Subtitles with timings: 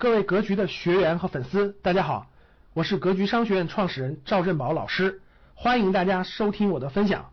[0.00, 2.28] 各位格局的学员和粉丝，大家好，
[2.72, 5.22] 我是格局商学院创始人赵振宝老师，
[5.56, 7.30] 欢迎大家收听我的分享。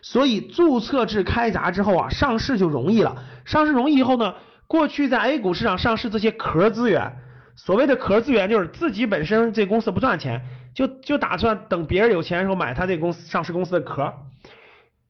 [0.00, 3.22] 所以注册制开闸之后啊，上市就容易了。
[3.44, 4.36] 上市容易以后呢，
[4.66, 7.18] 过去在 A 股市场上市这些壳资源，
[7.56, 10.40] 所谓的壳资源就是自己本身这公司不赚钱，
[10.74, 14.14] 就就打算等别人有钱的时候买他这公司上市公司的壳，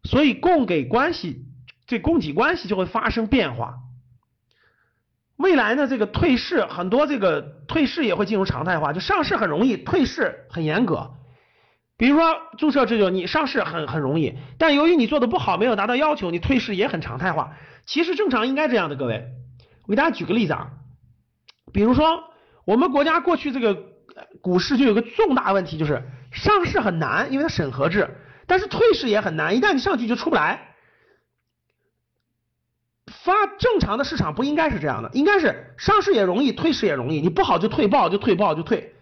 [0.03, 1.45] 所以供给关系
[1.87, 3.77] 这供给关系就会发生变化。
[5.41, 11.13] 未来呢，这个退市很多，这个退市也会进入常态化，就上市很容易，退市很严格。
[11.97, 17.57] 比如说注册制就你上市很很容易，但由于你做的不好，没有达到要求，你退市也很常态化。
[17.87, 19.25] 其实正常应该这样的，各位，
[19.87, 20.69] 我给大家举个例子啊，
[21.73, 22.25] 比如说
[22.67, 23.83] 我们国家过去这个
[24.43, 28.11] 股市就有个重大问题，就是上市很难，因为它审核制，
[28.47, 30.70] 但是退市也很难，一旦你上去就出不来。
[33.23, 38.95] 发正常的市场不应该是这样的，应该是上市也容易，退市也容易，你不好就退，不好就退，不好就退。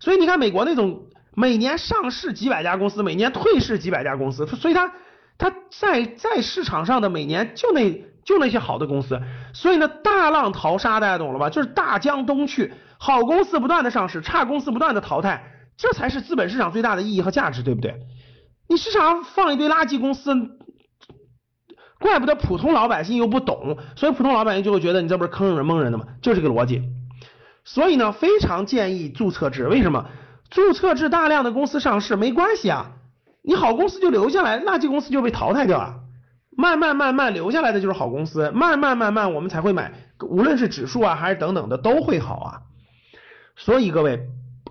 [0.00, 1.02] 所以你看美国那种
[1.34, 4.92] 每年上市几百家公司，每年退市几百家公司，所以它
[5.36, 7.92] 它在在市场上的每年就那
[8.24, 9.20] 就那些好的公司，
[9.52, 11.50] 所以呢大浪淘沙，大家懂了吧？
[11.50, 15.42] 就是大江东去，好公司不断的上市，差公司不断的淘汰，
[15.76, 17.94] 这才是资本市场最大的意义和价值，对不对？
[18.68, 20.34] 你市场上放一堆垃圾公司。
[22.06, 26.06] 怪不得普通老百姓又不懂，所以普通老百姓就会觉得你这不是坑人蒙人的吗？
[26.22, 26.82] 就这个逻辑。
[27.64, 29.68] 所以呢，非常建议注册制。
[29.68, 30.06] 为什么？
[30.48, 32.92] 注册制大量的公司上市没关系啊，
[33.42, 35.96] 你好公司就留下来，垃圾公司就被淘汰掉了。
[36.56, 42.62] 慢慢慢慢留下来的就是好公司，慢慢慢慢我们才会买，无论是指数啊还是等等的都会好啊。
[43.56, 44.28] 所以各位，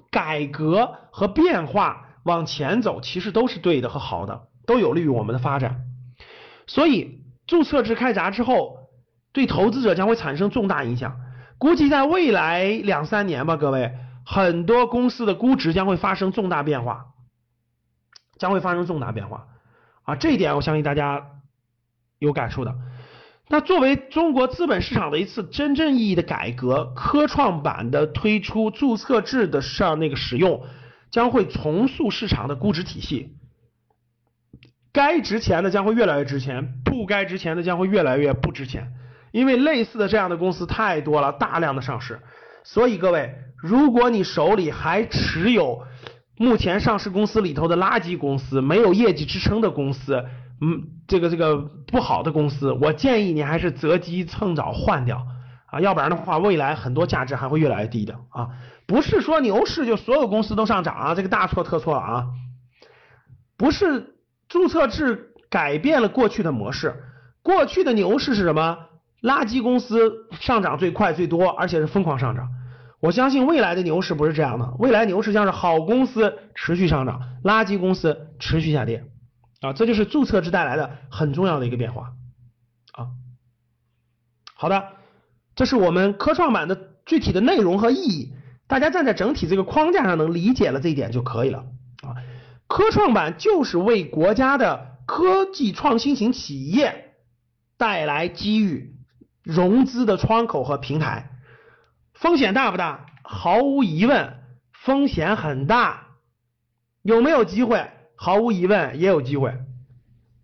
[0.10, 5.82] 改革和变化往前走，其实都是对的和好的，都有利于我们的发展。
[6.66, 8.78] 所以注册制开闸之后，
[9.34, 11.16] 对投资者将会产生重大影响。
[11.58, 13.94] 估计在未来两三年吧，各位，
[14.26, 17.06] 很多公司的估值将会发生重大变化，
[18.38, 19.48] 将会发生重大变化
[20.04, 20.16] 啊！
[20.16, 21.28] 这一点我相信大家
[22.20, 22.76] 有感触的。
[23.48, 30.64] 那作为中国资本市场的一次真正意义的改革，科创板的推出、注册制的上那个使用，
[31.12, 33.38] 将会重塑市场的估值体系。
[34.96, 38.94] 该值钱的将会越来越值钱，不该值钱的将会越来越不值钱，
[39.34, 42.22] 因为类似的这样的公司太多了，大量的上市。
[42.64, 45.84] 所以各位，如果你手里还持有
[46.38, 50.24] 目前上市公司里头的垃圾公司、没有业绩支撑的公司，
[50.62, 55.28] 嗯，这个这个不好的公司，我建议你还是择机趁早换掉
[55.66, 58.48] 啊，要不然的话，未来很多价值还会越来越低的啊。
[58.88, 62.26] 不是说牛市就所有公司都上涨啊，这个大错特错了啊，
[63.58, 64.15] 不是。
[64.48, 67.04] 注册制改变了过去的模式，
[67.42, 68.78] 过去的牛市是什么？
[69.22, 72.50] 垃圾公司上涨最快最多，而且是疯狂上涨。
[73.00, 79.04] 我相信未来的牛市不是这样的，未来牛市将是好公司持续上涨，垃圾公司持续下跌
[79.62, 79.74] 啊！
[79.74, 82.14] 这就是注册制带来的很重要的一个变化
[82.94, 83.08] 啊。
[84.54, 84.84] 好的，
[85.56, 88.34] 这是我们科创板的具体的内容和意义，
[88.68, 91.66] 大家站在整体这个框架上能理解了这一点就可以了。
[92.76, 97.14] 科创板就是为国家的科技创新型企业
[97.78, 98.98] 带来机遇、
[99.44, 101.32] 融资的窗口和平台。
[102.14, 103.06] 风险大不大？
[103.24, 104.44] 毫无疑问，
[104.74, 106.18] 风险很大。
[107.02, 107.92] 有没有机会？
[108.18, 109.54] 毫无疑问，也有机会。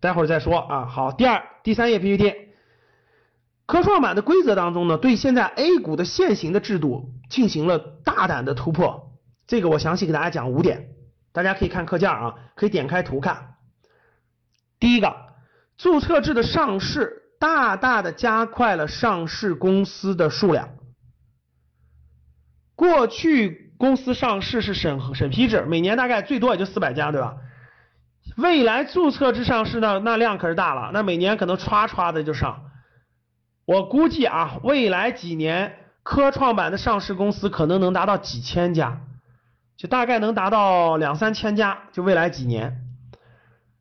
[0.00, 0.86] 待会儿再说啊。
[0.86, 2.34] 好，第二、第三页 PPT。
[3.66, 9.18] 科创板的规则当中呢，对现在 A 股的现行的制度进行了大胆的突破。
[9.46, 10.91] 这个我详细给大家讲五点。
[11.32, 13.54] 大家可以看课件啊，可以点开图看。
[14.78, 15.14] 第一个，
[15.76, 20.68] 注册制的上市大大的加快了上市公司的数量。
[22.74, 27.36] 过去公司上市是审审批制，每年大概最多也就四百家，对吧？
[28.36, 32.70] 未来注册制上市呢，那量可是大了，那每年可能歘歘的就上。
[33.64, 39.00] 我估计啊，未来几年科创板的上市公司可能能达到几千家。
[39.82, 42.84] 就大概能达到两三千家，就未来几年，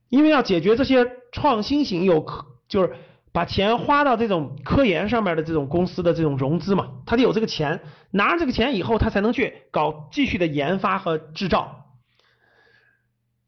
[0.10, 2.96] 因为要解决这些创新型有科，就是
[3.32, 11.86] 把钱花到这种科研上面的这种公司的这种融资嘛，他得有这个钱，拿着这个钱以后，他才能去搞继续的研发和制造。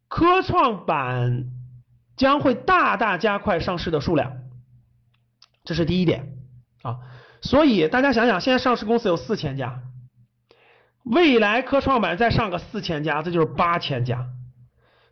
[0.08, 1.46] 科创板
[2.16, 4.32] 将会大大加快上市的数量，
[5.64, 6.34] 这是第一点
[6.84, 6.98] 啊。
[7.42, 9.82] 所以大家想想，现在上市公司有四千家。
[11.04, 14.26] 未来科创板再上个四千家，这就是八千家，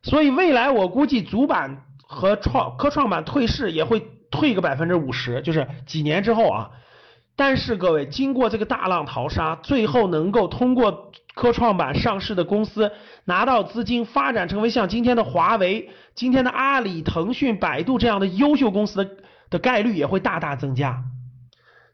[0.04, 6.72] 所以未来我估计主板和创科创板退市也会退个百分之五十，就是几年之后啊，
[7.36, 12.92] 但是各位，经过这个大浪淘沙，最后能够通过科创板上市的公司
[13.26, 19.12] 拿到资金，发展成为像今天的华为、今天的阿里、腾讯、百度这样的优秀公司的
[19.50, 21.04] 的概率也会大大增加。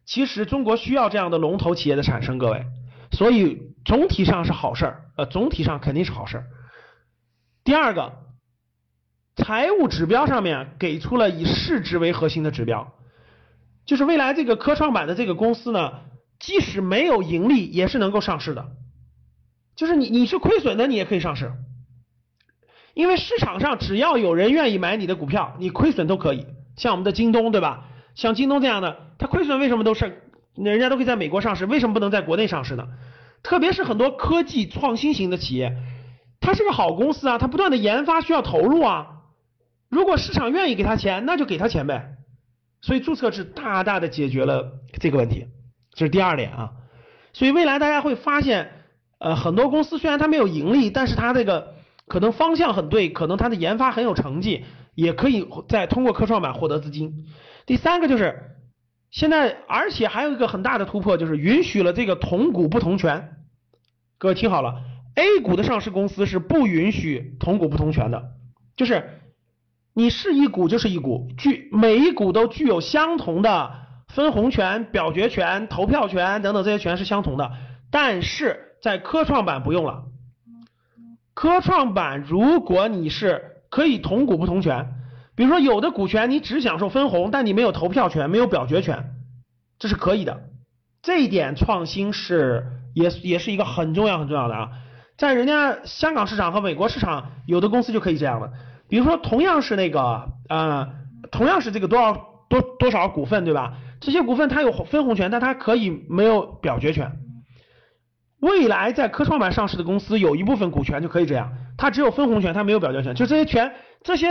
[0.06, 2.66] 其实中国需要这样的龙头企业的产生，各位，
[3.12, 6.48] 所以总体上是好事儿，呃，总体上肯定是好事儿。
[7.64, 8.12] 第二个，
[9.38, 12.94] 财务指标上面给出了以市值为核心的指标。
[13.86, 16.02] 就是未来这个科创板的这个公司呢，
[16.38, 18.72] 即使没有盈利，也是能够上市的。
[19.78, 21.54] 就是你你是亏损的，你也可以上市，
[22.94, 26.46] 因为市场上只要有人愿意买你的股票，你亏损都可以。
[26.76, 27.86] 像我们的京东，对吧？
[28.16, 30.24] 像京东这样的，它亏损为什么都是
[30.56, 32.86] 人家都可以在美国上市，为什么不能在国内上市呢？
[33.44, 35.76] 特别是很多科技创新型的企业，
[36.40, 39.08] 它是个好公司啊，它不断的研发需要投入啊。
[39.90, 42.18] 如果市场愿意给他钱，那就给他钱呗。
[42.82, 45.48] 所以注册制大大的解决了这个问题，
[45.94, 46.72] 这是第二点啊。
[47.34, 48.72] 所以未来大家会发现，
[49.20, 51.76] 呃，很多公司虽然它没有盈利，但是它这个
[52.08, 57.26] 可能方向很对，可能它的研发很有成绩，也可以再通过科创板获得资金。
[57.66, 58.57] 第三个就是
[59.12, 63.38] 现在，而且还有一个很大的突破，就是允许了这个同股不同权。
[64.18, 64.82] 各位听好了
[65.16, 68.32] ，A 股的上市公司是不允许同股不同权的，
[68.76, 69.22] 就是。
[69.94, 73.72] 你是一股就是一股，具每一股都具有相同的
[74.08, 77.52] 分红权、表决权、投票权等等这些权是相同的，
[77.90, 80.04] 但是在科创板不用了。
[81.34, 84.88] 科创板如果你是可以同股不同权，
[85.38, 89.12] 比如说有的股权你只享受分红，但你没有投票权、没有表决权，
[89.80, 90.42] 这是可以的。
[91.04, 94.70] 这一点创新是也也是一个很重要很重要的啊，
[95.16, 98.52] 在人家香港市场和美国市场，有的公司就可以这样了。
[98.90, 100.90] 比如说，同样是那个，呃，
[101.32, 102.14] 同样是这个多少
[102.50, 103.78] 多多少股份，对吧？
[104.02, 107.12] 这些股份它有分红权，但它可以没有表决权。
[108.40, 113.14] 未来在科创板上市的公司，有一部分股权就可以这样，它只有分红权，它没有表决权。
[113.14, 113.74] 就这些权，
[114.04, 114.28] 这些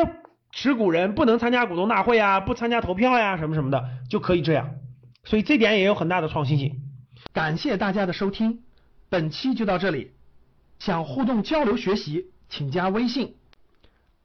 [0.52, 4.76] 持股人不能参加股东大会啊，不参加投票呀，什么什么的，就可以这样。
[5.24, 6.80] 所以这点也有很大的创新性。
[7.32, 8.62] 感谢大家的收听，
[9.08, 10.12] 本期就到这里。
[10.78, 13.36] 想互动交流学习，请加微信。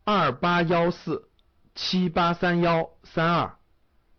[0.04, 1.30] 二八幺四
[1.76, 3.56] 七八三幺三二，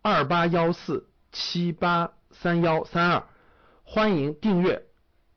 [0.01, 3.23] 二八幺四七八三幺三二，
[3.83, 4.83] 欢迎订阅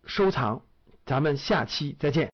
[0.07, 0.63] 收藏，
[1.05, 2.25] 咱们下期再见。